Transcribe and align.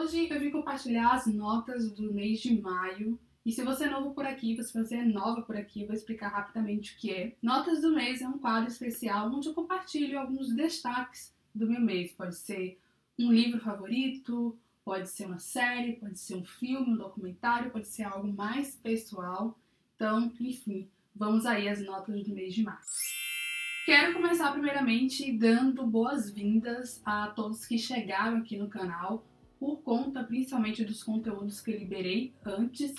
Hoje 0.00 0.30
eu 0.30 0.40
vim 0.40 0.50
compartilhar 0.50 1.12
as 1.12 1.26
notas 1.26 1.92
do 1.92 2.10
mês 2.10 2.40
de 2.40 2.58
maio. 2.58 3.20
E 3.44 3.52
se 3.52 3.62
você 3.62 3.84
é 3.84 3.90
novo 3.90 4.14
por 4.14 4.24
aqui, 4.24 4.56
se 4.62 4.72
você 4.72 4.94
é 4.94 5.04
nova 5.04 5.42
por 5.42 5.54
aqui, 5.54 5.82
eu 5.82 5.88
vou 5.88 5.94
explicar 5.94 6.28
rapidamente 6.28 6.94
o 6.94 6.96
que 6.96 7.10
é. 7.10 7.36
Notas 7.42 7.82
do 7.82 7.94
mês 7.94 8.22
é 8.22 8.26
um 8.26 8.38
quadro 8.38 8.70
especial 8.70 9.30
onde 9.30 9.48
eu 9.48 9.52
compartilho 9.52 10.18
alguns 10.18 10.54
destaques 10.54 11.34
do 11.54 11.66
meu 11.66 11.82
mês. 11.82 12.12
Pode 12.12 12.34
ser 12.34 12.80
um 13.18 13.30
livro 13.30 13.60
favorito, 13.60 14.58
pode 14.82 15.06
ser 15.10 15.26
uma 15.26 15.38
série, 15.38 15.96
pode 15.96 16.18
ser 16.18 16.36
um 16.36 16.44
filme, 16.46 16.94
um 16.94 16.96
documentário, 16.96 17.70
pode 17.70 17.86
ser 17.86 18.04
algo 18.04 18.32
mais 18.32 18.74
pessoal. 18.76 19.58
Então, 19.96 20.32
enfim, 20.40 20.88
vamos 21.14 21.44
aí 21.44 21.68
às 21.68 21.84
notas 21.84 22.24
do 22.24 22.34
mês 22.34 22.54
de 22.54 22.62
março. 22.62 23.20
Quero 23.84 24.14
começar 24.14 24.50
primeiramente 24.52 25.30
dando 25.30 25.86
boas-vindas 25.86 27.02
a 27.04 27.26
todos 27.28 27.66
que 27.66 27.76
chegaram 27.76 28.38
aqui 28.38 28.56
no 28.56 28.68
canal 28.68 29.26
por 29.60 29.82
conta 29.82 30.24
principalmente 30.24 30.82
dos 30.82 31.02
conteúdos 31.02 31.60
que 31.60 31.70
eu 31.70 31.78
liberei 31.78 32.34
antes, 32.44 32.94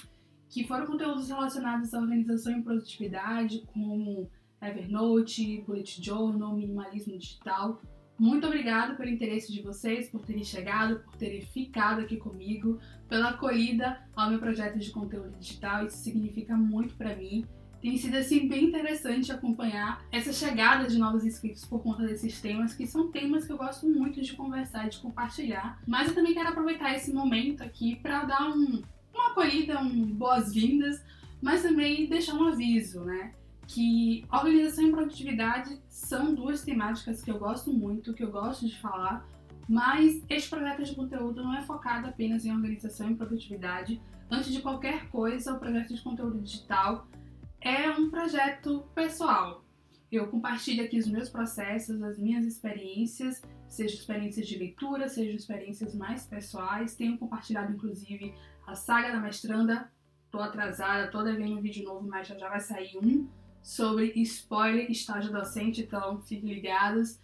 que 0.48 0.68
foram 0.68 0.86
conteúdos 0.86 1.28
relacionados 1.28 1.92
à 1.94 2.00
organização 2.00 2.56
e 2.56 2.62
produtividade, 2.62 3.64
como 3.74 4.30
Evernote, 4.62 5.64
Bullet 5.66 6.00
Journal, 6.04 6.56
minimalismo 6.56 7.18
digital. 7.18 7.82
Muito 8.20 8.46
obrigada 8.46 8.94
pelo 8.94 9.10
interesse 9.10 9.52
de 9.52 9.64
vocês, 9.64 10.10
por 10.10 10.24
terem 10.24 10.44
chegado, 10.44 11.00
por 11.00 11.16
terem 11.16 11.42
ficado 11.42 12.02
aqui 12.02 12.18
comigo, 12.18 12.80
pela 13.10 13.30
acolhida 13.30 14.08
ao 14.16 14.30
meu 14.30 14.38
projeto 14.38 14.78
de 14.78 14.92
conteúdo 14.92 15.36
digital. 15.40 15.88
Isso 15.88 15.98
significa 15.98 16.56
muito 16.56 16.96
para 16.96 17.16
mim. 17.16 17.44
Tem 17.82 17.98
sido 17.98 18.16
assim 18.16 18.48
bem 18.48 18.66
interessante 18.66 19.32
acompanhar 19.32 20.06
essa 20.12 20.32
chegada 20.32 20.88
de 20.88 21.00
novos 21.00 21.26
inscritos 21.26 21.66
por 21.66 21.82
conta 21.82 22.06
desses 22.06 22.40
temas, 22.40 22.76
que 22.76 22.86
são 22.86 23.12
temas 23.12 23.46
que 23.46 23.52
eu 23.52 23.58
gosto 23.58 23.90
muito 23.90 24.22
de 24.22 24.34
conversar 24.34 24.86
e 24.86 24.92
de 24.92 25.00
compartilhar. 25.00 25.82
Mas 25.88 26.10
eu 26.10 26.14
também 26.14 26.36
quero 26.36 26.50
aproveitar 26.50 26.94
esse 26.94 27.12
momento 27.12 27.64
aqui 27.64 27.96
para 27.96 28.24
dar 28.26 28.52
um, 28.52 28.84
uma 29.12 29.32
acolhida, 29.32 29.80
um 29.80 30.06
boas-vindas, 30.06 31.04
mas 31.42 31.64
também 31.64 32.08
deixar 32.08 32.36
um 32.36 32.50
aviso, 32.50 33.02
né? 33.04 33.34
Que 33.66 34.26
organização 34.32 34.88
e 34.88 34.92
produtividade 34.92 35.82
são 35.90 36.36
duas 36.36 36.62
temáticas 36.62 37.24
que 37.24 37.32
eu 37.32 37.40
gosto 37.40 37.74
muito, 37.74 38.14
que 38.14 38.24
eu 38.24 38.30
gosto 38.30 38.68
de 38.68 38.78
falar, 38.80 39.26
mas 39.68 40.22
este 40.30 40.50
projeto 40.52 40.84
de 40.84 40.94
conteúdo 40.94 41.42
não 41.42 41.56
é 41.56 41.64
focado 41.64 42.08
apenas 42.08 42.46
em 42.46 42.52
organização 42.52 43.10
e 43.10 43.16
produtividade. 43.16 44.00
Antes 44.30 44.54
de 44.54 44.62
qualquer 44.62 45.10
coisa, 45.10 45.54
o 45.54 45.60
projeto 45.60 45.96
de 45.96 46.02
conteúdo 46.02 46.40
digital 46.40 47.08
é 47.62 47.90
um 47.92 48.10
projeto 48.10 48.90
pessoal. 48.96 49.64
Eu 50.12 50.28
compartilho 50.28 50.84
aqui 50.84 50.98
os 50.98 51.08
meus 51.08 51.30
processos, 51.30 52.02
as 52.02 52.18
minhas 52.18 52.44
experiências, 52.44 53.42
seja 53.68 53.96
experiências 53.96 54.48
de 54.48 54.58
leitura, 54.58 55.08
seja 55.08 55.32
experiências 55.32 55.96
mais 55.96 56.26
pessoais. 56.26 56.96
Tenho 56.96 57.18
compartilhado, 57.18 57.72
inclusive, 57.72 58.34
a 58.68 58.76
saga 58.76 59.12
da 59.12 59.20
mestranda. 59.20 59.90
Tô 60.30 60.40
atrasada, 60.40 61.12
tô 61.12 61.24
devendo 61.24 61.58
um 61.58 61.62
vídeo 61.62 61.86
novo, 61.86 62.08
mas 62.08 62.28
já, 62.28 62.38
já 62.38 62.50
vai 62.50 62.60
sair 62.60 62.98
um 62.98 63.30
sobre 63.62 64.12
spoiler 64.22 64.90
estágio 64.90 65.32
docente, 65.32 65.82
então 65.82 66.22
fiquem 66.24 66.54
ligados. 66.54 67.20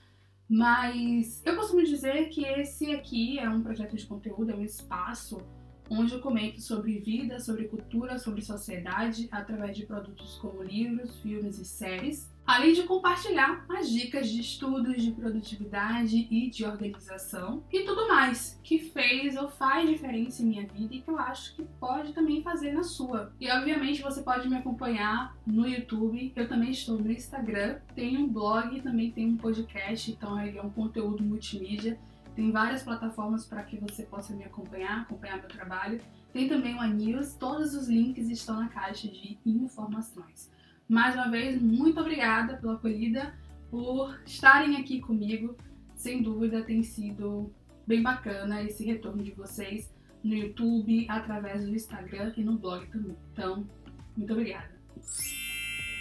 Mas 0.48 1.42
eu 1.46 1.56
costumo 1.56 1.84
dizer 1.84 2.30
que 2.30 2.46
esse 2.46 2.94
aqui 2.94 3.40
é 3.40 3.50
um 3.50 3.62
projeto 3.62 3.98
de 3.98 4.06
conteúdo, 4.06 4.52
é 4.52 4.56
um 4.56 4.64
espaço 4.64 5.42
onde 5.90 6.14
eu 6.14 6.22
comento 6.22 6.62
sobre 6.62 7.00
vida, 7.00 7.40
sobre 7.40 7.66
cultura, 7.66 8.18
sobre 8.18 8.42
sociedade, 8.42 9.28
através 9.32 9.76
de 9.76 9.86
produtos 9.86 10.38
como 10.38 10.64
livros, 10.64 11.20
filmes 11.20 11.60
e 11.60 11.66
séries, 11.66 12.30
além 12.48 12.74
de 12.74 12.84
compartilhar 12.84 13.66
as 13.70 13.90
dicas 13.90 14.30
de 14.30 14.40
estudos 14.40 15.04
de 15.04 15.12
produtividade 15.12 16.28
e 16.32 16.50
de 16.50 16.64
organização 16.64 17.64
e 17.72 17.82
tudo 17.82 18.08
mais 18.08 18.58
que 18.64 18.80
fez 18.80 19.36
ou 19.36 19.50
faz 19.50 19.90
diferença 19.90 20.42
em 20.42 20.46
minha 20.46 20.66
vida 20.66 20.96
e 20.96 21.02
que 21.02 21.10
eu 21.10 21.20
acho 21.20 21.56
que 21.56 21.64
pode 21.78 22.14
também 22.14 22.42
fazer 22.42 22.72
na 22.72 22.84
sua. 22.84 23.34
E 23.40 23.52
obviamente 23.52 24.02
você 24.02 24.22
pode 24.22 24.48
me 24.48 24.56
acompanhar 24.56 25.36
no 25.46 25.68
YouTube, 25.68 26.32
eu 26.36 26.48
também 26.48 26.72
estou 26.72 26.98
no 26.98 27.12
Instagram, 27.12 27.80
tenho 27.94 28.22
um 28.22 28.30
blog, 28.30 28.82
também 28.82 29.12
tenho 29.12 29.30
um 29.30 29.38
podcast, 29.38 30.10
então 30.10 30.40
é 30.40 30.62
um 30.62 30.70
conteúdo 30.70 31.24
multimídia 31.24 32.00
tem 32.38 32.52
várias 32.52 32.84
plataformas 32.84 33.48
para 33.48 33.64
que 33.64 33.78
você 33.78 34.04
possa 34.04 34.32
me 34.36 34.44
acompanhar, 34.44 35.02
acompanhar 35.02 35.40
meu 35.40 35.48
trabalho. 35.48 36.00
Tem 36.32 36.48
também 36.48 36.76
uma 36.76 36.86
news, 36.86 37.34
todos 37.34 37.74
os 37.74 37.88
links 37.88 38.30
estão 38.30 38.58
na 38.58 38.70
caixa 38.70 39.08
de 39.08 39.40
informações. 39.44 40.52
Mais 40.88 41.16
uma 41.16 41.32
vez, 41.32 41.60
muito 41.60 42.00
obrigada 42.00 42.56
pela 42.58 42.76
acolhida, 42.76 43.34
por 43.72 44.22
estarem 44.24 44.78
aqui 44.78 45.02
comigo. 45.02 45.58
Sem 45.96 46.22
dúvida, 46.22 46.62
tem 46.62 46.84
sido 46.84 47.52
bem 47.88 48.04
bacana 48.04 48.62
esse 48.62 48.86
retorno 48.86 49.24
de 49.24 49.32
vocês 49.32 49.92
no 50.24 50.36
YouTube, 50.36 51.08
através 51.10 51.66
do 51.66 51.74
Instagram 51.74 52.34
e 52.38 52.44
no 52.44 52.56
blog 52.60 52.86
também. 52.90 53.18
Então, 53.34 53.68
muito 54.16 54.32
obrigada. 54.32 54.70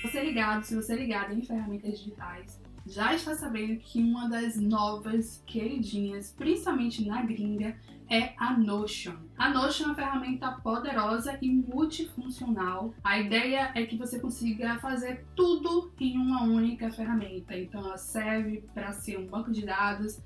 Você 0.02 0.18
é 0.18 0.24
ligado, 0.24 0.64
se 0.64 0.76
você 0.76 0.92
é 0.92 0.96
ligado 0.96 1.32
em 1.32 1.40
ferramentas 1.40 1.98
digitais, 1.98 2.60
já 2.86 3.14
está 3.14 3.34
sabendo 3.34 3.80
que 3.80 4.00
uma 4.00 4.28
das 4.28 4.56
novas 4.56 5.42
queridinhas, 5.46 6.32
principalmente 6.32 7.06
na 7.06 7.22
gringa, 7.22 7.76
é 8.08 8.34
a 8.38 8.56
Notion. 8.56 9.16
A 9.36 9.50
Notion 9.50 9.84
é 9.84 9.86
uma 9.88 9.94
ferramenta 9.96 10.52
poderosa 10.52 11.36
e 11.42 11.50
multifuncional. 11.50 12.94
A 13.02 13.18
ideia 13.18 13.72
é 13.74 13.84
que 13.84 13.96
você 13.96 14.20
consiga 14.20 14.78
fazer 14.78 15.26
tudo 15.34 15.92
em 15.98 16.16
uma 16.16 16.44
única 16.44 16.88
ferramenta. 16.90 17.56
Então 17.56 17.84
ela 17.84 17.98
serve 17.98 18.62
para 18.72 18.92
ser 18.92 19.18
um 19.18 19.26
banco 19.26 19.50
de 19.50 19.66
dados, 19.66 20.20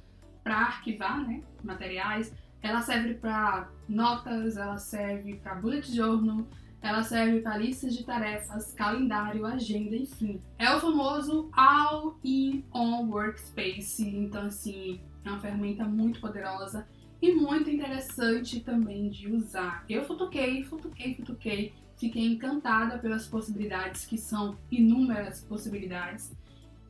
para 0.44 0.56
arquivar 0.56 1.26
né, 1.26 1.42
materiais, 1.62 2.32
ela 2.62 2.82
serve 2.82 3.14
para 3.14 3.68
notas, 3.88 4.56
ela 4.56 4.76
serve 4.76 5.36
para 5.36 5.54
bullet 5.54 5.90
journal, 5.94 6.46
ela 6.82 7.02
serve 7.02 7.40
para 7.40 7.58
listas 7.58 7.94
de 7.94 8.04
tarefas, 8.04 8.72
calendário, 8.72 9.44
agenda, 9.44 9.94
enfim. 9.94 10.40
É 10.58 10.74
o 10.74 10.80
famoso 10.80 11.50
All-in-One 11.52 13.10
Workspace. 13.10 14.08
Então, 14.08 14.46
assim, 14.46 15.00
é 15.24 15.30
uma 15.30 15.40
ferramenta 15.40 15.84
muito 15.84 16.20
poderosa 16.20 16.86
e 17.20 17.32
muito 17.32 17.68
interessante 17.68 18.60
também 18.60 19.10
de 19.10 19.30
usar. 19.30 19.84
Eu 19.88 20.04
futuquei, 20.04 20.64
futuquei, 20.64 21.14
futuquei. 21.14 21.74
Fiquei 21.96 22.24
encantada 22.24 22.98
pelas 22.98 23.26
possibilidades, 23.26 24.06
que 24.06 24.16
são 24.16 24.56
inúmeras 24.70 25.42
possibilidades. 25.42 26.34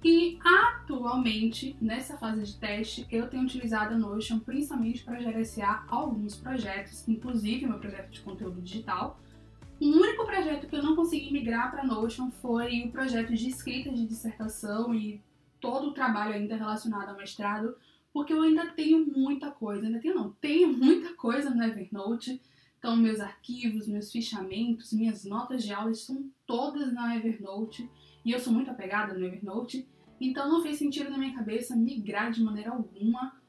E 0.05 0.39
atualmente, 0.43 1.77
nessa 1.81 2.17
fase 2.17 2.45
de 2.45 2.57
teste, 2.57 3.07
eu 3.11 3.28
tenho 3.28 3.43
utilizado 3.43 3.95
a 3.95 3.99
Notion 3.99 4.39
principalmente 4.39 5.03
para 5.03 5.21
gerenciar 5.21 5.84
alguns 5.89 6.37
projetos, 6.37 7.07
inclusive 7.09 7.67
meu 7.67 7.78
projeto 7.78 8.11
de 8.11 8.21
conteúdo 8.21 8.62
digital, 8.62 9.21
o 9.87 9.97
único 9.97 10.27
projeto 10.27 10.67
que 10.67 10.77
eu 10.77 10.83
não 10.83 10.95
consegui 10.95 11.33
migrar 11.33 11.71
para 11.71 11.85
Notion 11.85 12.31
foi 12.31 12.83
o 12.83 12.91
projeto 12.91 13.35
de 13.35 13.49
escrita 13.49 13.91
de 13.91 14.07
dissertação 14.07 14.95
e 14.95 15.23
todo 15.61 15.89
o 15.89 15.95
trabalho 15.95 16.35
ainda 16.35 16.57
relacionado 16.57 17.09
ao 17.09 17.17
mestrado, 17.17 17.75
porque 18.13 18.33
eu 18.33 18.43
ainda 18.43 18.67
tenho 18.73 19.07
muita 19.07 19.51
coisa, 19.51 19.87
ainda 19.87 20.01
tenho 20.01 20.15
não, 20.15 20.33
tenho 20.33 20.69
muita 20.77 21.15
coisa 21.15 21.51
no 21.51 21.63
Evernote. 21.63 22.41
Então, 22.79 22.97
meus 22.97 23.21
arquivos, 23.21 23.87
meus 23.87 24.11
fichamentos, 24.11 24.93
minhas 24.93 25.25
notas 25.25 25.63
de 25.63 25.73
aula 25.73 25.91
estão 25.91 26.31
todas 26.47 26.93
na 26.93 27.17
Evernote 27.17 27.89
e 28.25 28.33
eu 28.33 28.39
sou 28.39 28.53
muito 28.53 28.71
apegada 28.71 29.15
no 29.15 29.25
Evernote, 29.25 29.89
então 30.21 30.49
não 30.49 30.63
fez 30.63 30.77
sentido 30.77 31.11
na 31.11 31.17
minha 31.17 31.35
cabeça 31.35 31.75
migrar 31.75 32.31
de 32.31 32.43
maneira 32.43 32.71
alguma 32.71 33.40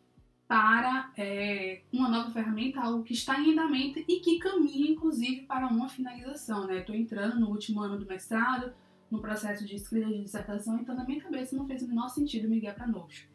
para 0.51 1.09
é, 1.16 1.79
uma 1.94 2.09
nova 2.09 2.29
ferramenta, 2.29 2.81
algo 2.81 3.06
que 3.06 3.13
está 3.13 3.39
em 3.39 3.53
andamento 3.53 4.00
e 4.00 4.19
que 4.19 4.38
caminha, 4.38 4.91
inclusive, 4.91 5.44
para 5.44 5.66
uma 5.66 5.88
finalização. 5.88 6.67
Né? 6.67 6.79
Estou 6.79 6.94
entrando 6.94 7.39
no 7.39 7.47
último 7.47 7.79
ano 7.79 7.97
do 7.97 8.06
mestrado, 8.06 8.73
no 9.09 9.22
processo 9.22 9.66
de 9.66 9.78
escrita 9.78 10.09
de 10.09 10.22
dissertação, 10.22 10.78
então 10.78 10.94
na 10.94 11.06
minha 11.06 11.22
cabeça 11.22 11.56
não 11.56 11.66
fez 11.66 11.81
o 11.84 11.88
menor 11.88 12.09
sentido 12.09 12.50
migrar 12.50 12.75
para 12.75 12.85
Notion. 12.85 13.28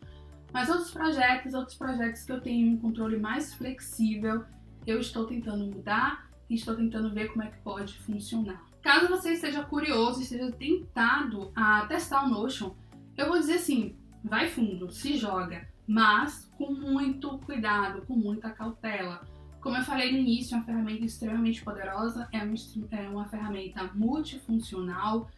Mas 0.53 0.69
outros 0.69 0.91
projetos, 0.91 1.55
outros 1.55 1.79
projetos 1.79 2.23
que 2.23 2.33
eu 2.33 2.41
tenho 2.43 2.75
um 2.75 2.79
controle 2.79 3.17
mais 3.17 3.55
flexível, 3.55 4.45
eu 4.87 5.01
estou 5.01 5.25
tentando 5.25 5.65
mudar 5.65 6.29
e 6.51 6.55
estou 6.55 6.77
tentando 6.77 7.15
ver 7.15 7.29
como 7.29 7.45
é 7.45 7.47
que 7.47 7.57
pode 7.63 7.99
funcionar. 8.01 8.63
Caso 8.83 9.09
você 9.09 9.33
esteja 9.33 9.65
curioso, 9.65 10.21
esteja 10.21 10.53
tentado 10.53 11.51
a 11.57 11.87
testar 11.87 12.27
o 12.27 12.29
Notion, 12.29 12.75
eu 13.17 13.29
vou 13.29 13.39
dizer 13.39 13.55
assim, 13.55 13.97
vai 14.23 14.49
fundo, 14.49 14.93
se 14.93 15.17
joga 15.17 15.67
mas 15.87 16.51
com 16.57 16.73
muito 16.73 17.39
cuidado, 17.39 18.03
com 18.03 18.15
muita 18.15 18.51
cautela. 18.51 19.27
Como 19.61 19.77
eu 19.77 19.83
falei 19.83 20.13
no 20.13 20.19
início, 20.19 20.55
é 20.55 20.59
uma 20.59 20.65
ferramenta 20.65 21.05
extremamente 21.05 21.63
poderosa, 21.63 22.29
é 22.33 22.43
uma, 22.43 22.55
é 22.91 23.09
uma 23.09 23.25
ferramenta 23.27 23.91
multifuncional 23.95 25.29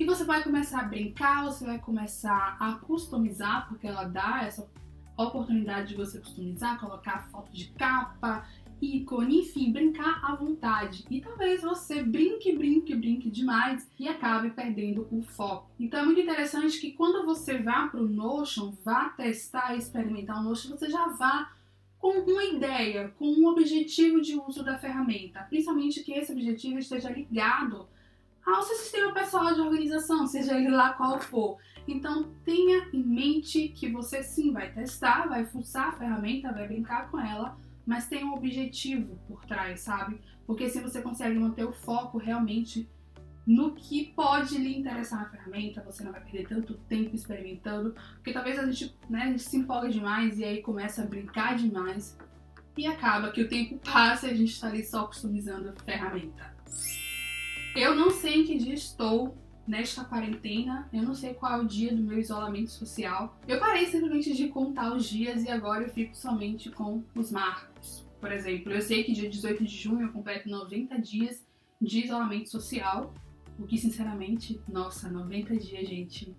e 0.00 0.04
você 0.04 0.24
vai 0.24 0.42
começar 0.42 0.80
a 0.80 0.84
brincar, 0.84 1.44
você 1.44 1.64
vai 1.64 1.78
começar 1.78 2.56
a 2.58 2.72
customizar, 2.72 3.68
porque 3.68 3.86
ela 3.86 4.04
dá 4.04 4.44
essa 4.44 4.66
oportunidade 5.14 5.88
de 5.88 5.94
você 5.94 6.18
customizar, 6.18 6.80
colocar 6.80 7.28
foto 7.30 7.52
de 7.52 7.66
capa, 7.72 8.46
ícone, 8.80 9.40
enfim, 9.40 9.72
brincar 9.72 10.20
à 10.24 10.34
vontade. 10.34 11.04
E 11.10 11.20
talvez 11.20 11.62
você 11.62 12.02
brinque, 12.02 12.56
brinque, 12.56 12.94
brinque 12.94 13.30
demais 13.30 13.88
e 13.98 14.08
acabe 14.08 14.50
perdendo 14.50 15.06
o 15.10 15.22
foco. 15.22 15.70
Então 15.78 16.00
é 16.00 16.04
muito 16.04 16.20
interessante 16.20 16.80
que 16.80 16.92
quando 16.92 17.24
você 17.24 17.58
vá 17.58 17.88
para 17.88 18.00
o 18.00 18.08
Notion, 18.08 18.72
vá 18.84 19.10
testar 19.10 19.74
e 19.74 19.78
experimentar 19.78 20.40
o 20.40 20.42
Notion, 20.42 20.70
você 20.70 20.88
já 20.88 21.08
vá 21.08 21.52
com 21.98 22.18
uma 22.20 22.44
ideia, 22.44 23.12
com 23.18 23.26
um 23.26 23.46
objetivo 23.46 24.20
de 24.20 24.34
uso 24.34 24.64
da 24.64 24.78
ferramenta, 24.78 25.40
principalmente 25.50 26.02
que 26.02 26.12
esse 26.12 26.32
objetivo 26.32 26.78
esteja 26.78 27.10
ligado 27.10 27.86
ao 28.44 28.62
seu 28.62 28.76
sistema 28.76 29.12
pessoal 29.12 29.54
de 29.54 29.60
organização, 29.60 30.26
seja 30.26 30.58
ele 30.58 30.70
lá 30.70 30.94
qual 30.94 31.20
for. 31.20 31.58
Então 31.86 32.32
tenha 32.44 32.88
em 32.92 33.02
mente 33.02 33.68
que 33.68 33.88
você 33.90 34.22
sim 34.22 34.50
vai 34.52 34.72
testar, 34.72 35.28
vai 35.28 35.44
fuçar 35.44 35.88
a 35.88 35.92
ferramenta, 35.92 36.52
vai 36.52 36.66
brincar 36.66 37.10
com 37.10 37.20
ela, 37.20 37.58
mas 37.86 38.08
tem 38.08 38.24
um 38.24 38.34
objetivo 38.34 39.18
por 39.26 39.44
trás, 39.44 39.80
sabe? 39.80 40.20
Porque 40.46 40.68
se 40.68 40.80
você 40.80 41.00
consegue 41.00 41.38
manter 41.38 41.64
o 41.64 41.72
foco 41.72 42.18
realmente 42.18 42.88
no 43.46 43.74
que 43.74 44.12
pode 44.14 44.56
lhe 44.58 44.78
interessar 44.78 45.20
na 45.20 45.30
ferramenta, 45.30 45.82
você 45.82 46.04
não 46.04 46.12
vai 46.12 46.20
perder 46.20 46.46
tanto 46.46 46.74
tempo 46.88 47.14
experimentando, 47.14 47.94
porque 48.14 48.32
talvez 48.32 48.58
a 48.58 48.66
gente, 48.70 48.94
né, 49.08 49.22
a 49.22 49.26
gente 49.26 49.42
se 49.42 49.56
empolga 49.56 49.88
demais 49.88 50.38
e 50.38 50.44
aí 50.44 50.62
começa 50.62 51.02
a 51.02 51.06
brincar 51.06 51.56
demais 51.56 52.16
e 52.76 52.86
acaba 52.86 53.30
que 53.30 53.42
o 53.42 53.48
tempo 53.48 53.78
passa 53.78 54.28
e 54.28 54.30
a 54.30 54.34
gente 54.34 54.52
está 54.52 54.68
ali 54.68 54.84
só 54.84 55.06
customizando 55.06 55.70
a 55.70 55.72
ferramenta. 55.84 56.54
Eu 57.74 57.94
não 57.94 58.10
sei 58.10 58.42
em 58.42 58.44
que 58.44 58.58
dia 58.58 58.74
estou 58.74 59.36
nesta 59.70 60.04
quarentena, 60.04 60.88
eu 60.92 61.02
não 61.02 61.14
sei 61.14 61.32
qual 61.32 61.52
é 61.52 61.62
o 61.62 61.64
dia 61.64 61.94
do 61.94 62.02
meu 62.02 62.18
isolamento 62.18 62.72
social. 62.72 63.38
Eu 63.46 63.60
parei 63.60 63.86
simplesmente 63.86 64.34
de 64.34 64.48
contar 64.48 64.92
os 64.92 65.08
dias 65.08 65.44
e 65.44 65.48
agora 65.48 65.84
eu 65.84 65.90
fico 65.90 66.16
somente 66.16 66.70
com 66.70 67.04
os 67.14 67.30
marcos. 67.30 68.04
Por 68.20 68.32
exemplo, 68.32 68.72
eu 68.72 68.82
sei 68.82 69.04
que 69.04 69.12
dia 69.12 69.30
18 69.30 69.64
de 69.64 69.76
junho 69.76 70.02
eu 70.02 70.12
completo 70.12 70.48
90 70.48 71.00
dias 71.00 71.46
de 71.80 72.04
isolamento 72.04 72.50
social, 72.50 73.14
o 73.58 73.64
que 73.64 73.78
sinceramente, 73.78 74.60
nossa, 74.66 75.08
90 75.08 75.56
dias, 75.56 75.88
gente, 75.88 76.36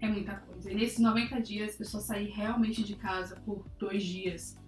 é 0.00 0.08
muita 0.08 0.36
coisa. 0.36 0.72
E 0.72 0.74
nesses 0.74 0.98
90 0.98 1.42
dias 1.42 1.78
eu 1.78 1.84
só 1.84 2.00
saí 2.00 2.30
realmente 2.30 2.82
de 2.82 2.96
casa 2.96 3.36
por 3.44 3.66
dois 3.78 4.02
dias. 4.02 4.58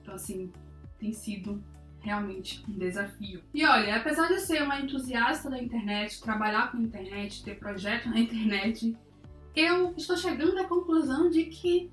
Então, 0.00 0.14
assim, 0.14 0.52
tem 1.00 1.12
sido 1.12 1.62
realmente 2.00 2.64
um 2.68 2.72
desafio. 2.72 3.42
E 3.52 3.64
olha, 3.64 3.96
apesar 3.96 4.28
de 4.28 4.40
ser 4.40 4.62
uma 4.62 4.80
entusiasta 4.80 5.50
da 5.50 5.60
internet, 5.62 6.20
trabalhar 6.20 6.70
com 6.70 6.78
internet, 6.78 7.42
ter 7.42 7.58
projeto 7.58 8.08
na 8.08 8.18
internet, 8.20 8.96
eu 9.54 9.94
estou 9.96 10.16
chegando 10.16 10.58
à 10.58 10.64
conclusão 10.64 11.28
de 11.28 11.44
que 11.44 11.90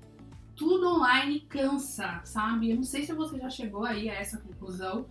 tudo 0.54 0.88
online 0.88 1.40
cansa, 1.40 2.20
sabe? 2.24 2.70
Eu 2.70 2.76
não 2.76 2.82
sei 2.82 3.04
se 3.04 3.12
você 3.12 3.38
já 3.38 3.50
chegou 3.50 3.84
aí 3.84 4.08
a 4.08 4.14
essa 4.14 4.38
conclusão, 4.38 5.06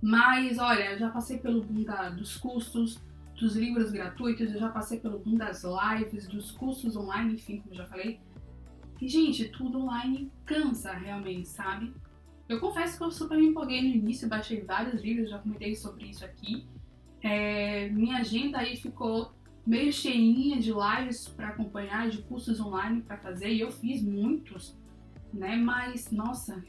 mas 0.00 0.58
olha, 0.58 0.92
eu 0.92 0.98
já 0.98 1.10
passei 1.10 1.38
pelo 1.38 1.62
boom 1.62 1.84
dos 2.16 2.36
cursos, 2.36 2.98
dos 3.38 3.56
livros 3.56 3.90
gratuitos, 3.90 4.52
eu 4.52 4.58
já 4.58 4.70
passei 4.70 4.98
pelo 4.98 5.18
boom 5.18 5.34
das 5.34 5.62
lives, 5.64 6.26
dos 6.28 6.50
cursos 6.50 6.96
online, 6.96 7.34
enfim, 7.34 7.58
como 7.58 7.74
eu 7.74 7.78
já 7.78 7.86
falei. 7.86 8.20
E, 9.00 9.08
gente, 9.08 9.48
tudo 9.48 9.80
online 9.80 10.30
cansa 10.44 10.92
realmente, 10.92 11.48
sabe? 11.48 11.92
Eu 12.50 12.58
confesso 12.58 12.98
que 12.98 13.04
eu 13.04 13.12
super 13.12 13.38
me 13.38 13.46
empolguei 13.46 13.80
no 13.80 13.94
início, 13.94 14.28
baixei 14.28 14.60
vários 14.60 15.00
livros, 15.00 15.30
já 15.30 15.38
comentei 15.38 15.76
sobre 15.76 16.06
isso 16.06 16.24
aqui. 16.24 16.66
É, 17.22 17.88
minha 17.90 18.16
agenda 18.16 18.58
aí 18.58 18.76
ficou 18.76 19.32
meio 19.64 19.92
cheinha 19.92 20.58
de 20.58 20.72
lives 20.72 21.28
para 21.28 21.50
acompanhar, 21.50 22.10
de 22.10 22.22
cursos 22.22 22.58
online 22.58 23.02
para 23.02 23.16
fazer, 23.18 23.52
e 23.52 23.60
eu 23.60 23.70
fiz 23.70 24.02
muitos, 24.02 24.76
né? 25.32 25.54
Mas, 25.54 26.10
nossa, 26.10 26.60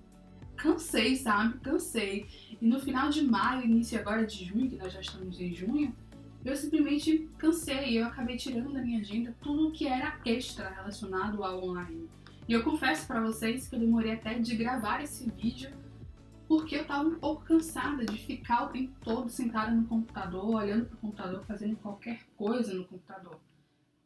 cansei, 0.56 1.16
sabe? 1.16 1.58
Cansei. 1.58 2.26
E 2.58 2.66
no 2.66 2.80
final 2.80 3.10
de 3.10 3.22
maio, 3.22 3.66
início 3.66 4.00
agora 4.00 4.24
de 4.24 4.42
junho, 4.42 4.70
que 4.70 4.76
nós 4.76 4.90
já 4.90 5.02
estamos 5.02 5.38
em 5.38 5.52
junho, 5.52 5.94
eu 6.46 6.56
simplesmente 6.56 7.28
cansei. 7.36 8.00
Eu 8.00 8.06
acabei 8.06 8.38
tirando 8.38 8.72
da 8.72 8.80
minha 8.80 9.00
agenda 9.00 9.36
tudo 9.42 9.70
que 9.70 9.86
era 9.86 10.18
extra 10.24 10.70
relacionado 10.70 11.44
ao 11.44 11.62
online. 11.62 12.08
E 12.48 12.52
eu 12.52 12.62
confesso 12.62 13.06
para 13.06 13.20
vocês 13.20 13.68
que 13.68 13.74
eu 13.74 13.80
demorei 13.80 14.12
até 14.12 14.38
de 14.38 14.54
gravar 14.56 15.02
esse 15.02 15.28
vídeo 15.30 15.70
porque 16.46 16.76
eu 16.76 16.86
tava 16.86 17.08
um 17.08 17.18
pouco 17.18 17.44
cansada 17.44 18.04
de 18.04 18.18
ficar 18.18 18.66
o 18.66 18.68
tempo 18.68 18.94
todo 19.02 19.28
sentada 19.28 19.72
no 19.72 19.84
computador, 19.86 20.54
olhando 20.54 20.86
pro 20.86 20.96
computador, 20.98 21.44
fazendo 21.44 21.76
qualquer 21.76 22.20
coisa 22.36 22.72
no 22.72 22.84
computador. 22.84 23.40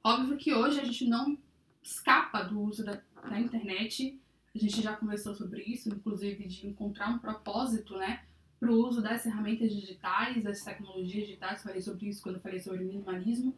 Óbvio 0.03 0.39
que 0.39 0.55
hoje 0.55 0.81
a 0.81 0.85
gente 0.85 1.07
não 1.07 1.37
escapa 1.83 2.43
do 2.43 2.59
uso 2.61 2.85
da, 2.85 2.99
da 3.29 3.39
internet, 3.39 4.19
a 4.55 4.59
gente 4.59 4.81
já 4.81 4.97
conversou 4.97 5.35
sobre 5.35 5.63
isso, 5.63 5.91
inclusive 5.91 6.49
de 6.49 6.67
encontrar 6.67 7.11
um 7.11 7.19
propósito, 7.19 7.97
né, 7.97 8.23
para 8.59 8.71
o 8.71 8.87
uso 8.87 9.03
das 9.03 9.23
ferramentas 9.23 9.73
digitais, 9.73 10.43
das 10.43 10.63
tecnologias 10.63 11.27
digitais. 11.27 11.63
Falei 11.63 11.81
sobre 11.81 12.09
isso 12.09 12.23
quando 12.23 12.41
falei 12.41 12.61
sobre 12.61 12.85
minimalismo. 12.85 13.55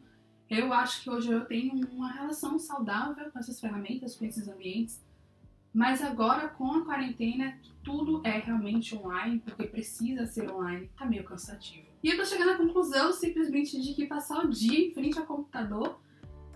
Eu 0.55 0.71
acho 0.71 1.01
que 1.01 1.09
hoje 1.09 1.31
eu 1.31 1.45
tenho 1.45 1.83
uma 1.91 2.11
relação 2.11 2.59
saudável 2.59 3.31
com 3.31 3.39
essas 3.39 3.59
ferramentas, 3.59 4.15
com 4.15 4.23
esses 4.23 4.47
ambientes. 4.47 5.03
Mas 5.73 6.03
agora, 6.03 6.47
com 6.47 6.71
a 6.73 6.85
quarentena, 6.85 7.57
tudo 7.83 8.21
é 8.23 8.37
realmente 8.37 8.95
online, 8.95 9.39
porque 9.39 9.63
precisa 9.63 10.27
ser 10.27 10.51
online, 10.51 10.87
tá 10.95 11.07
meio 11.07 11.23
cansativo. 11.23 11.87
E 12.03 12.09
eu 12.09 12.17
tô 12.17 12.23
chegando 12.23 12.51
à 12.51 12.57
conclusão 12.57 13.11
simplesmente 13.11 13.81
de 13.81 13.95
que 13.95 14.05
passar 14.05 14.45
o 14.45 14.49
dia 14.49 14.87
em 14.87 14.93
frente 14.93 15.17
ao 15.17 15.25
computador 15.25 15.99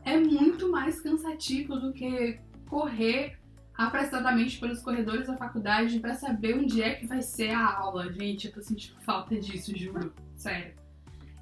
é 0.05 0.15
muito 0.19 0.69
mais 0.69 1.01
cansativo 1.01 1.77
do 1.77 1.91
que 1.91 2.39
correr 2.69 3.39
apressadamente 3.73 4.59
pelos 4.59 4.79
corredores 4.79 5.25
da 5.25 5.35
faculdade 5.35 5.99
para 5.99 6.13
saber 6.13 6.55
onde 6.55 6.83
é 6.83 6.93
que 6.93 7.07
vai 7.07 7.23
ser 7.23 7.49
a 7.49 7.77
aula. 7.79 8.13
Gente, 8.13 8.45
eu 8.45 8.53
tô 8.53 8.61
sentindo 8.61 9.01
falta 9.01 9.35
disso, 9.39 9.75
juro. 9.75 10.13
Sério. 10.35 10.86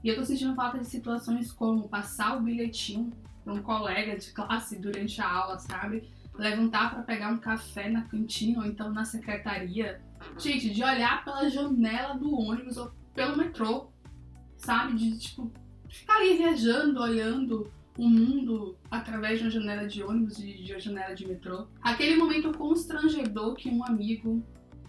E 0.06 0.10
eu 0.10 0.16
tô 0.16 0.24
sentindo 0.24 0.54
falta 0.54 0.78
de 0.78 0.86
situações 0.86 1.52
como 1.52 1.90
passar 1.90 2.38
o 2.38 2.42
bilhetinho 2.42 3.12
para 3.44 3.54
um 3.54 3.62
colega 3.64 4.16
de 4.16 4.32
classe 4.32 4.80
durante 4.80 5.20
a 5.20 5.28
aula, 5.28 5.58
sabe? 5.58 6.08
levantar 6.38 6.94
para 6.94 7.04
pegar 7.04 7.30
um 7.30 7.38
café 7.38 7.90
na 7.90 8.04
cantina 8.04 8.60
ou 8.60 8.66
então 8.66 8.92
na 8.92 9.04
secretaria. 9.04 10.02
Gente, 10.38 10.70
de 10.70 10.84
olhar 10.84 11.24
pela 11.24 11.50
janela 11.50 12.14
do 12.16 12.34
ônibus 12.34 12.78
ou 12.78 12.92
pelo 13.16 13.38
metrô, 13.38 13.90
sabe? 14.58 14.96
De 14.96 15.18
tipo 15.18 15.52
ficar 15.90 16.18
ali 16.18 16.38
viajando, 16.38 17.02
olhando 17.02 17.72
o 17.98 18.08
mundo 18.08 18.78
através 18.92 19.40
de 19.40 19.46
uma 19.46 19.52
janela 19.52 19.88
de 19.88 20.04
ônibus 20.04 20.38
e 20.40 20.62
de 20.62 20.74
uma 20.74 20.80
janela 20.80 21.16
de 21.16 21.28
metrô. 21.28 21.68
Aquele 21.82 22.16
momento 22.16 22.56
constrangedor 22.56 23.56
que 23.56 23.70
um 23.70 23.84
amigo 23.84 24.44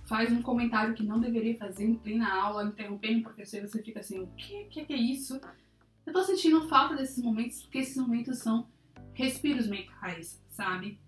faz 0.07 0.33
um 0.33 0.43
comentário 0.43 0.95
que 0.95 1.03
não 1.03 1.21
deveria 1.21 1.59
fazer 1.59 1.85
em 1.85 1.95
plena 1.95 2.33
aula, 2.33 2.65
interrompendo 2.65 3.21
o 3.21 3.25
professor 3.25 3.61
você 3.61 3.83
fica 3.83 4.01
assim, 4.01 4.21
o 4.21 4.27
que, 4.29 4.65
que, 4.65 4.85
que 4.85 4.93
é 4.93 4.97
isso? 4.97 5.41
Eu 6.05 6.13
tô 6.13 6.23
sentindo 6.23 6.69
falta 6.69 6.95
desses 6.97 7.23
momentos, 7.23 7.63
porque 7.63 7.79
esses 7.79 7.97
momentos 7.97 8.39
são 8.39 8.69
respiros 9.15 9.67
mentais, 9.67 10.43
sabe? 10.49 11.01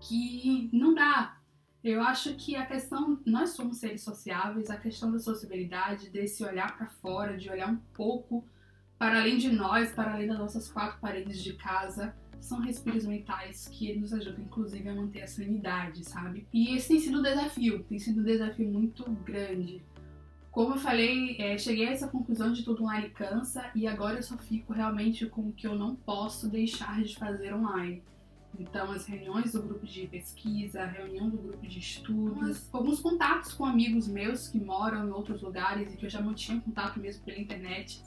que 0.00 0.68
não 0.72 0.94
dá. 0.94 1.38
Eu 1.82 2.02
acho 2.02 2.34
que 2.34 2.56
a 2.56 2.66
questão, 2.66 3.20
nós 3.24 3.50
somos 3.50 3.78
seres 3.78 4.02
sociáveis, 4.02 4.70
a 4.70 4.76
questão 4.76 5.10
da 5.12 5.18
sociabilidade, 5.18 6.10
desse 6.10 6.44
olhar 6.44 6.76
para 6.76 6.88
fora, 6.88 7.36
de 7.36 7.48
olhar 7.48 7.68
um 7.68 7.76
pouco 7.94 8.44
para 8.98 9.20
além 9.20 9.38
de 9.38 9.52
nós, 9.52 9.92
para 9.92 10.12
além 10.12 10.26
das 10.26 10.38
nossas 10.38 10.70
quatro 10.70 10.98
paredes 11.00 11.42
de 11.42 11.52
casa, 11.52 12.16
são 12.40 12.60
respiros 12.60 13.04
mentais 13.06 13.68
que 13.68 13.98
nos 13.98 14.12
ajudam, 14.12 14.44
inclusive, 14.44 14.88
a 14.88 14.94
manter 14.94 15.22
a 15.22 15.26
sanidade, 15.26 16.04
sabe? 16.04 16.46
E 16.52 16.74
esse 16.74 16.88
tem 16.88 17.00
sido 17.00 17.18
um 17.18 17.22
desafio, 17.22 17.82
tem 17.84 17.98
sido 17.98 18.20
um 18.20 18.24
desafio 18.24 18.68
muito 18.68 19.04
grande. 19.24 19.82
Como 20.50 20.74
eu 20.74 20.78
falei, 20.78 21.36
é, 21.38 21.58
cheguei 21.58 21.86
a 21.86 21.90
essa 21.90 22.08
conclusão 22.08 22.50
de 22.52 22.64
tudo 22.64 22.82
online 22.82 23.10
cansa 23.10 23.70
e 23.74 23.86
agora 23.86 24.16
eu 24.16 24.22
só 24.22 24.38
fico 24.38 24.72
realmente 24.72 25.26
com 25.26 25.48
o 25.48 25.52
que 25.52 25.66
eu 25.66 25.74
não 25.74 25.94
posso 25.94 26.48
deixar 26.48 27.02
de 27.02 27.14
fazer 27.14 27.52
online. 27.52 28.02
Então, 28.58 28.90
as 28.90 29.06
reuniões 29.06 29.52
do 29.52 29.62
grupo 29.62 29.84
de 29.84 30.06
pesquisa, 30.06 30.82
a 30.82 30.86
reunião 30.86 31.28
do 31.28 31.36
grupo 31.36 31.66
de 31.66 31.78
estudos, 31.78 32.66
alguns 32.72 33.00
contatos 33.00 33.52
com 33.52 33.64
amigos 33.64 34.08
meus 34.08 34.48
que 34.48 34.58
moram 34.58 35.06
em 35.06 35.10
outros 35.10 35.42
lugares 35.42 35.92
e 35.92 35.96
que 35.96 36.06
eu 36.06 36.10
já 36.10 36.22
mantinha 36.22 36.60
contato 36.60 36.98
mesmo 36.98 37.22
pela 37.24 37.38
internet. 37.38 38.00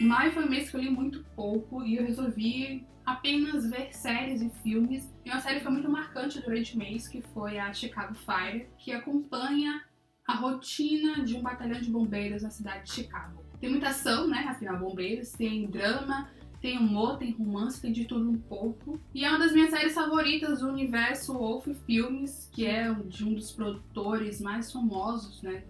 Maio 0.00 0.32
foi 0.32 0.44
um 0.44 0.50
mês 0.50 0.70
que 0.70 0.76
eu 0.76 0.80
li 0.80 0.90
muito 0.90 1.24
pouco 1.36 1.84
e 1.84 1.96
eu 1.96 2.04
resolvi 2.04 2.86
apenas 3.04 3.68
ver 3.68 3.94
séries 3.94 4.42
e 4.42 4.50
filmes. 4.62 5.14
E 5.24 5.30
uma 5.30 5.40
série 5.40 5.58
que 5.58 5.62
foi 5.62 5.72
muito 5.72 5.90
marcante 5.90 6.40
durante 6.40 6.74
o 6.74 6.78
mês, 6.78 7.06
que 7.06 7.22
foi 7.32 7.58
a 7.58 7.72
Chicago 7.72 8.14
Fire, 8.14 8.66
que 8.78 8.92
acompanha 8.92 9.82
a 10.26 10.34
rotina 10.34 11.22
de 11.22 11.36
um 11.36 11.42
batalhão 11.42 11.80
de 11.80 11.90
bombeiros 11.90 12.42
na 12.42 12.50
cidade 12.50 12.84
de 12.84 12.92
Chicago. 12.92 13.44
Tem 13.60 13.70
muita 13.70 13.88
ação, 13.88 14.26
né? 14.26 14.46
Afinal, 14.48 14.78
bombeiros, 14.78 15.32
tem 15.32 15.66
drama, 15.66 16.30
tem 16.60 16.78
humor, 16.78 17.18
tem 17.18 17.30
romance, 17.30 17.80
tem 17.80 17.92
de 17.92 18.06
tudo 18.06 18.30
um 18.30 18.38
pouco. 18.38 18.98
E 19.14 19.24
é 19.24 19.28
uma 19.28 19.38
das 19.38 19.52
minhas 19.52 19.70
séries 19.70 19.94
favoritas 19.94 20.60
do 20.60 20.68
universo 20.68 21.34
Wolf 21.34 21.68
Filmes, 21.86 22.50
que 22.52 22.64
é 22.64 22.92
de 22.92 23.24
um 23.24 23.34
dos 23.34 23.52
produtores 23.52 24.40
mais 24.40 24.72
famosos, 24.72 25.42
né, 25.42 25.64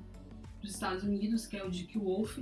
dos 0.62 0.72
Estados 0.72 1.02
Unidos, 1.02 1.46
que 1.46 1.56
é 1.56 1.64
o 1.64 1.70
Dick 1.70 1.98
Wolf. 1.98 2.38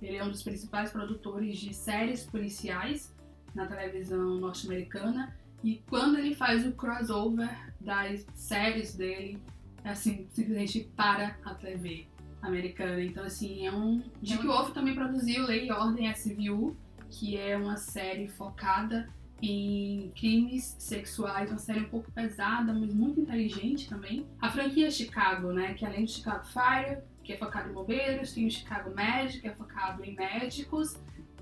Ele 0.00 0.16
é 0.16 0.24
um 0.24 0.30
dos 0.30 0.42
principais 0.42 0.90
produtores 0.90 1.58
de 1.58 1.74
séries 1.74 2.24
policiais 2.24 3.14
na 3.54 3.66
televisão 3.66 4.36
norte-americana. 4.36 5.36
E 5.62 5.82
quando 5.88 6.18
ele 6.18 6.34
faz 6.34 6.66
o 6.66 6.72
crossover 6.72 7.50
das 7.80 8.26
séries 8.34 8.94
dele, 8.94 9.42
é 9.84 9.90
assim, 9.90 10.26
simplesmente 10.32 10.88
para 10.96 11.36
a 11.44 11.54
TV 11.54 12.06
americana. 12.42 13.02
Então, 13.02 13.24
assim, 13.24 13.66
é 13.66 13.72
um. 13.72 14.02
Dick 14.22 14.46
Wolf 14.46 14.72
também 14.72 14.94
produziu 14.94 15.44
Lei 15.44 15.66
e 15.66 15.72
Ordem 15.72 16.10
SVU, 16.12 16.76
que 17.10 17.36
é 17.36 17.56
uma 17.56 17.76
série 17.76 18.28
focada 18.28 19.08
em 19.40 20.12
crimes 20.16 20.76
sexuais, 20.78 21.50
uma 21.50 21.58
série 21.58 21.80
um 21.80 21.88
pouco 21.88 22.10
pesada, 22.10 22.72
mas 22.72 22.92
muito 22.92 23.20
inteligente 23.20 23.88
também. 23.88 24.26
A 24.40 24.50
franquia 24.50 24.90
Chicago, 24.90 25.52
né, 25.52 25.74
que 25.74 25.86
além 25.86 26.04
do 26.04 26.10
Chicago 26.10 26.44
Fire, 26.46 26.98
que 27.28 27.34
é 27.34 27.36
focado 27.36 27.68
em 27.68 27.74
bombeiros, 27.74 28.32
tem 28.32 28.46
o 28.46 28.50
Chicago 28.50 28.90
Med, 28.94 29.38
que 29.38 29.46
é 29.46 29.54
focado 29.54 30.02
em 30.02 30.14
médicos, 30.14 30.96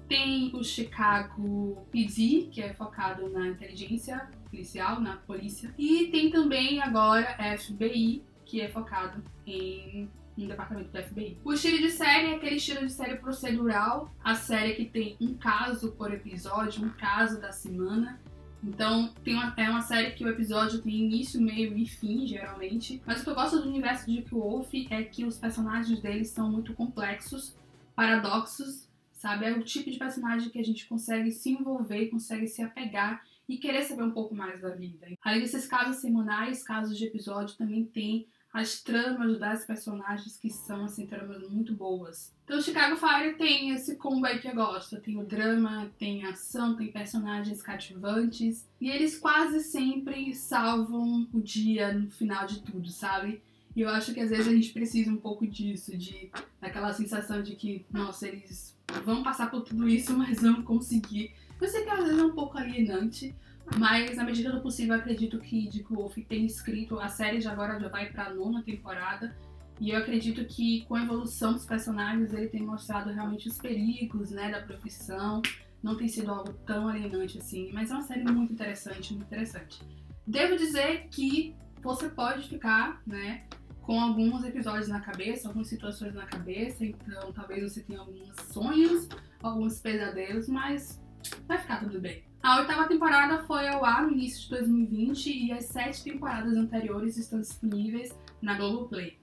tem 0.09 0.51
o 0.53 0.65
Chicago 0.65 1.87
PD, 1.93 2.49
que 2.51 2.61
é 2.61 2.75
focado 2.75 3.29
na 3.29 3.47
inteligência 3.47 4.29
policial, 4.51 5.01
na 5.01 5.19
polícia, 5.19 5.73
e 5.79 6.09
tem 6.09 6.29
também 6.29 6.83
agora 6.83 7.39
FBI, 7.57 8.25
que 8.45 8.61
é 8.61 8.69
focado 8.69 9.23
em 9.47 10.11
um 10.37 10.49
departamento 10.49 10.91
do 10.91 11.01
FBI. 11.01 11.39
O 11.45 11.53
estilo 11.53 11.79
de 11.79 11.91
série 11.91 12.33
é 12.33 12.35
aquele 12.35 12.57
estilo 12.57 12.85
de 12.85 12.93
série 12.93 13.19
procedural, 13.19 14.11
a 14.25 14.35
série 14.35 14.75
que 14.75 14.87
tem 14.87 15.17
um 15.21 15.35
caso 15.35 15.93
por 15.93 16.13
episódio, 16.13 16.85
um 16.85 16.91
caso 16.91 17.41
da 17.41 17.53
semana. 17.53 18.21
Então, 18.67 19.15
uma, 19.25 19.55
é 19.57 19.71
uma 19.71 19.81
série 19.81 20.11
que 20.11 20.25
o 20.25 20.29
episódio 20.29 20.83
tem 20.83 20.93
início, 20.93 21.41
meio 21.41 21.79
e 21.79 21.87
fim, 21.87 22.27
geralmente. 22.27 23.01
Mas 23.07 23.21
o 23.21 23.25
que 23.25 23.31
eu 23.31 23.35
gosto 23.35 23.61
do 23.61 23.69
universo 23.69 24.07
de 24.07 24.17
Dick 24.17 24.35
Wolf 24.35 24.69
é 24.91 25.05
que 25.05 25.25
os 25.25 25.39
personagens 25.39 26.01
deles 26.01 26.31
são 26.31 26.51
muito 26.51 26.75
complexos, 26.75 27.55
paradoxos, 27.95 28.89
sabe? 29.13 29.47
É 29.47 29.53
o 29.53 29.63
tipo 29.63 29.89
de 29.89 29.99
personagem 29.99 30.51
que 30.51 30.59
a 30.59 30.65
gente 30.65 30.87
consegue 30.89 31.31
se 31.31 31.51
envolver, 31.51 32.07
consegue 32.07 32.49
se 32.49 32.61
apegar 32.61 33.25
e 33.49 33.57
querer 33.57 33.85
saber 33.85 34.03
um 34.03 34.11
pouco 34.11 34.35
mais 34.35 34.61
da 34.61 34.71
vida. 34.71 35.07
Além 35.23 35.41
desses 35.41 35.67
casos 35.67 35.97
semanais, 35.97 36.65
casos 36.65 36.99
de 36.99 37.07
episódio, 37.07 37.57
também 37.57 37.85
tem 37.85 38.27
as 38.57 38.81
tramas 38.81 39.39
das 39.39 39.67
personagens 39.67 40.39
que 40.39 40.49
são 40.49 40.85
assim 40.85 41.07
tramas 41.07 41.47
muito 41.51 41.75
boas. 41.75 42.35
Então 42.43 42.59
Chicago 42.59 42.97
Fire 42.97 43.37
tem 43.37 43.71
esse 43.73 43.97
combo 43.97 44.25
aí 44.25 44.39
que 44.39 44.49
eu 44.49 44.55
gosto, 44.55 44.99
tem 44.99 45.19
o 45.19 45.27
drama, 45.27 45.93
tem 45.99 46.25
ação, 46.25 46.75
tem 46.75 46.91
personagens 46.91 47.61
cativantes 47.61 48.67
e 48.81 48.89
eles 48.89 49.19
quase 49.19 49.61
sempre 49.61 50.35
salvam 50.35 51.29
o 51.35 51.41
dia 51.41 51.93
no 51.93 52.11
final 52.11 52.47
de 52.47 52.63
tudo, 52.63 52.89
sabe? 52.89 53.43
E 53.75 53.83
eu 53.83 53.91
acho 53.91 54.15
que 54.15 54.21
às 54.21 54.31
vezes 54.31 54.49
a 54.49 54.53
gente 54.53 54.73
precisa 54.73 55.11
um 55.11 55.19
pouco 55.19 55.47
disso, 55.47 55.95
de 55.95 56.31
daquela 56.59 56.95
sensação 56.95 57.43
de 57.43 57.57
que, 57.57 57.85
nossa, 57.93 58.27
eles 58.27 58.75
vão 59.05 59.23
passar 59.23 59.51
por 59.51 59.61
tudo 59.61 59.87
isso, 59.87 60.13
mas 60.17 60.41
vão 60.41 60.63
conseguir. 60.63 61.35
Eu 61.61 61.69
sei 61.69 61.85
que 61.85 61.91
às 61.91 62.05
vezes 62.05 62.19
é 62.19 62.25
um 62.25 62.35
pouco 62.35 62.57
alienante, 62.57 63.35
mas, 63.75 64.17
na 64.17 64.25
medida 64.25 64.53
do 64.53 64.61
possível, 64.61 64.95
acredito 64.95 65.39
que 65.39 65.69
Dick 65.69 65.93
Wolf 65.93 66.17
tem 66.29 66.47
escrito. 66.47 67.01
A 67.01 67.09
série 67.09 67.41
já 67.41 67.53
agora 67.53 67.81
já 67.81 67.89
vai 67.89 68.11
para 68.11 68.27
a 68.27 68.35
nona 68.35 68.63
temporada. 68.63 69.37
E 69.81 69.91
eu 69.91 69.99
acredito 69.99 70.45
que 70.47 70.85
com 70.87 70.95
a 70.95 71.03
evolução 71.03 71.53
dos 71.53 71.67
personagens 71.67 72.33
ele 72.33 72.49
tem 72.49 72.63
mostrado 72.63 73.11
realmente 73.11 73.49
os 73.49 73.59
perigos 73.59 74.31
né, 74.31 74.51
da 74.51 74.63
profissão. 74.63 75.43
Não 75.83 75.97
tem 75.97 76.09
sido 76.09 76.31
algo 76.31 76.53
tão 76.65 76.89
alienante 76.89 77.39
assim. 77.39 77.71
Mas 77.73 77.91
é 77.91 77.95
uma 77.95 78.03
série 78.03 78.25
muito 78.25 78.53
interessante, 78.53 79.13
muito 79.13 79.27
interessante. 79.27 79.81
Devo 80.27 80.57
dizer 80.57 81.09
que 81.11 81.55
você 81.83 82.09
pode 82.09 82.49
ficar, 82.49 83.03
né? 83.07 83.45
Com 83.83 84.01
alguns 84.01 84.43
episódios 84.45 84.89
na 84.89 85.01
cabeça, 85.01 85.47
algumas 85.47 85.69
situações 85.69 86.13
na 86.13 86.27
cabeça, 86.27 86.85
então 86.85 87.33
talvez 87.33 87.63
você 87.63 87.83
tenha 87.83 88.01
alguns 88.01 88.35
sonhos, 88.53 89.09
alguns 89.41 89.79
pesadelos, 89.81 90.49
mas 90.49 91.01
vai 91.47 91.59
ficar 91.59 91.79
tudo 91.79 92.01
bem. 92.01 92.26
A 92.43 92.61
oitava 92.61 92.87
temporada 92.87 93.45
foi 93.45 93.67
ao 93.69 93.85
ar 93.85 94.05
no 94.05 94.13
início 94.13 94.43
de 94.43 94.51
2020 94.51 95.27
e 95.27 95.53
as 95.53 95.67
sete 95.67 96.05
temporadas 96.05 96.57
anteriores 96.57 97.17
estão 97.17 97.41
disponíveis 97.41 98.17
na 98.41 98.55
Globoplay. 98.55 99.19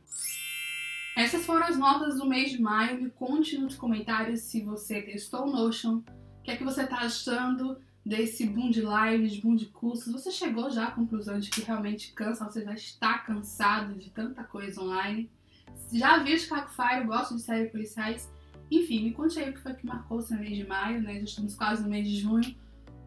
Essas 1.16 1.46
foram 1.46 1.66
as 1.66 1.78
notas 1.78 2.18
do 2.18 2.28
mês 2.28 2.52
de 2.52 2.62
maio. 2.62 3.02
Me 3.02 3.10
conte 3.10 3.58
nos 3.58 3.76
comentários 3.76 4.42
se 4.42 4.62
você 4.62 5.02
testou 5.02 5.48
o 5.48 5.52
Notion, 5.52 5.98
o 5.98 6.04
que 6.44 6.52
é 6.52 6.58
que 6.58 6.64
você 6.64 6.84
está 6.84 6.98
achando 6.98 7.78
desse 8.06 8.46
boom 8.46 8.70
de 8.70 8.82
lives, 8.82 9.40
boom 9.40 9.56
de 9.56 9.68
cursos. 9.68 10.12
Você 10.12 10.32
chegou 10.32 10.70
já 10.70 10.88
à 10.88 10.92
conclusão 10.92 11.40
de 11.40 11.50
que 11.50 11.62
realmente 11.62 12.12
cansa, 12.14 12.46
você 12.46 12.64
já 12.64 12.74
está 12.74 13.20
cansado 13.20 13.94
de 13.96 14.10
tanta 14.10 14.44
coisa 14.44 14.82
online. 14.82 15.30
Já 15.92 16.18
viu 16.18 16.38
Chicago 16.38 16.70
Fire, 16.70 17.06
gosto 17.06 17.36
de 17.36 17.42
séries 17.42 17.72
policiais. 17.72 18.30
Enfim, 18.70 19.04
me 19.04 19.12
conte 19.14 19.40
aí 19.40 19.52
o 19.52 19.54
que 19.54 19.62
foi 19.62 19.74
que 19.76 19.86
marcou 19.86 20.22
seu 20.22 20.38
mês 20.38 20.58
de 20.58 20.68
maio, 20.68 21.02
né? 21.02 21.16
Já 21.20 21.24
estamos 21.24 21.56
quase 21.56 21.84
no 21.84 21.90
mês 21.90 22.08
de 22.08 22.20
junho. 22.20 22.56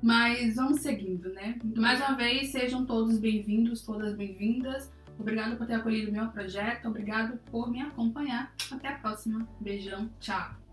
Mas 0.03 0.57
vamos 0.57 0.81
seguindo, 0.81 1.33
né? 1.33 1.59
Mais 1.77 2.01
uma 2.01 2.17
vez, 2.17 2.51
sejam 2.51 2.85
todos 2.85 3.19
bem-vindos, 3.19 3.83
todas 3.83 4.15
bem-vindas. 4.15 4.93
Obrigado 5.19 5.57
por 5.57 5.67
ter 5.67 5.75
acolhido 5.75 6.11
o 6.11 6.13
meu 6.13 6.29
projeto, 6.29 6.89
obrigado 6.89 7.39
por 7.51 7.71
me 7.71 7.81
acompanhar. 7.81 8.53
Até 8.71 8.89
a 8.89 8.99
próxima. 8.99 9.49
Beijão, 9.61 10.11
tchau! 10.21 10.66